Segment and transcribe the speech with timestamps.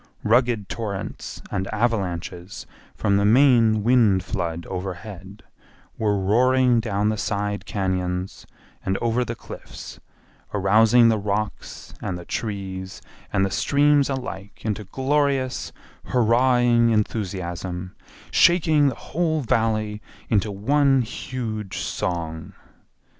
[0.23, 2.65] Rugged torrents and avalanches
[2.95, 5.43] from the main wind flood overhead
[5.95, 8.47] were roaring down the side cañons
[8.83, 9.99] and over the cliffs,
[10.55, 12.99] arousing the rocks and the trees
[13.31, 15.71] and the streams alike into glorious
[16.05, 17.95] hurrahing enthusiasm,
[18.31, 22.53] shaking the whole Valley into one huge song.